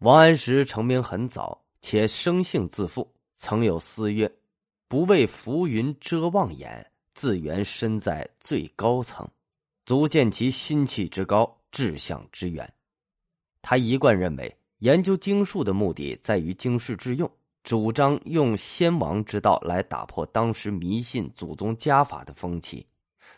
[0.00, 4.30] 王安石成名很早，且生性自负，曾有诗曰
[4.88, 9.26] ：“不为浮云遮望眼，自缘身在最高层。”
[9.86, 12.70] 足见其心气之高，志向之远。
[13.62, 17.30] 他一贯认为，研究经术的目的在于经世致用，
[17.64, 22.86] 主张用先王之道来打破当时迷信祖宗家法的风气，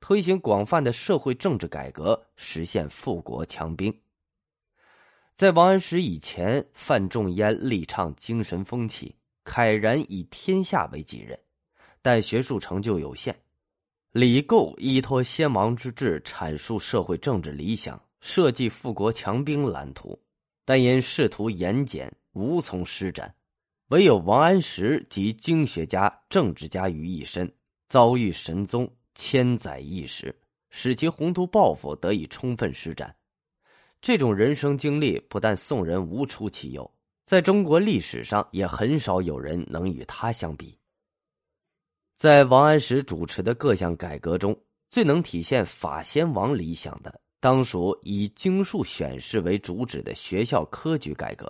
[0.00, 3.90] 推行广泛的社会政治改革，实现富国强兵。
[5.42, 9.12] 在王安石以前，范仲淹力倡精神风气，
[9.44, 11.36] 慨然以天下为己任，
[12.00, 13.36] 但学术成就有限。
[14.12, 20.16] 李构依托先王之治阐述社会政治理想，设计富国强兵蓝图，
[20.64, 23.34] 但因仕途严简，无从施展。
[23.88, 27.52] 唯有王安石集经学家、政治家于一身，
[27.88, 30.32] 遭遇神宗，千载一时，
[30.70, 33.12] 使其宏图抱负得以充分施展。
[34.02, 36.92] 这种人生经历不但宋人无出其右，
[37.24, 40.76] 在中国历史上也很少有人能与他相比。
[42.16, 44.58] 在王安石主持的各项改革中，
[44.90, 51.48] 最能体现法先王理想的，当属以经术选士为主旨的学校科举改革。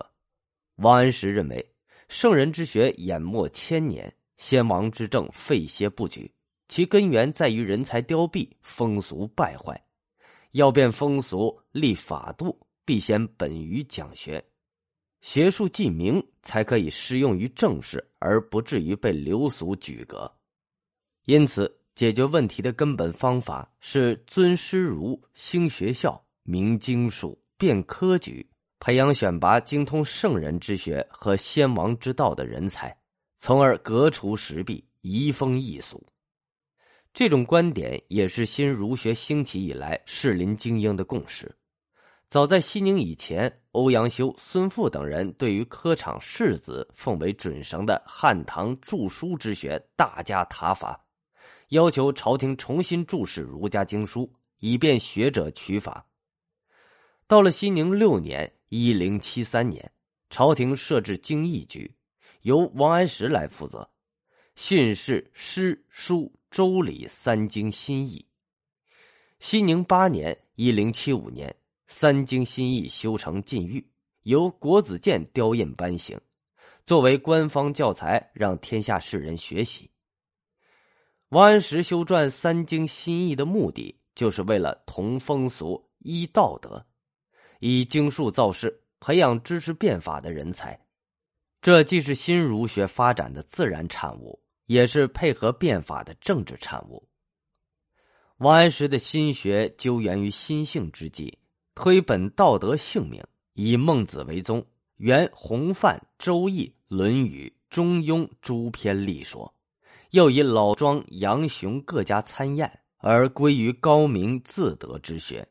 [0.77, 1.75] 王安石认为，
[2.09, 6.31] 圣人之学淹没千年，先王之政废歇不举，
[6.69, 9.83] 其根源在于人才凋敝，风俗败坏。
[10.53, 14.43] 要变风俗、立法度，必先本于讲学，
[15.21, 20.31] 学术既明，才可以适用于政事，而不至于被流俗举格。
[21.25, 28.47] 因此，解决问题的根本方法是尊师儒、兴学校、明经术、变科举，
[28.81, 32.95] 培养选拔精通圣人之学和先王之道的人才，
[33.39, 36.05] 从而革除时弊，移风易俗。
[37.15, 41.55] 这种观点也是新儒学兴起以来士林精英的共识。
[42.31, 50.99] 早在西宁以前，欧阳修、孙复等人对于科场士子奉为准绳的汉唐著书之学大加挞伐。
[51.69, 56.07] 要求朝廷重新注释儒家经书，以便学者取法。
[57.27, 59.93] 到了西宁六年（一零七三年），
[60.31, 61.95] 朝廷设置经义局，
[62.43, 63.87] 由王安石来负责，
[64.57, 68.23] 训示诗书周礼三经新义。
[69.41, 71.53] 熙宁八年（一零七五年），
[71.89, 73.83] 三经新义修成禁欲，
[74.25, 76.21] 由国子监雕印颁行，
[76.85, 79.91] 作为官方教材，让天下士人学习。
[81.31, 86.85] 王安石修撰《三经新义》的目的，就是为了同风俗、依道德，
[87.61, 90.79] 以经术造势，培养知识变法的人才。
[91.63, 94.39] 这既是新儒学发展的自然产物，
[94.73, 97.07] 也是配合变法的政治产物。
[98.39, 101.39] 王安石的心学究源于心性之际，
[101.75, 103.23] 推本道德性命，
[103.53, 104.65] 以孟子为宗，
[104.97, 109.53] 原洪范、周易、论语、中庸诸篇立说。
[110.11, 115.47] 又以老庄、杨雄各家参验，而归于高明自得之学，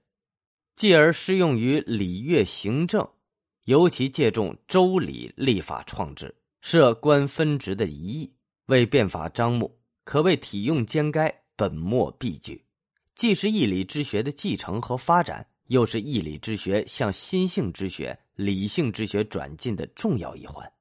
[0.76, 3.08] 继而适用于礼乐行政，
[3.66, 8.34] 尤其借重周礼立法创制，设官分职的一义，
[8.72, 12.66] 为变法张目，可谓体用兼该，本末必具。
[13.16, 20.72] 既是义理之学的继承和发展，又是义理之学向心性之学、理性之学转进的重要一环。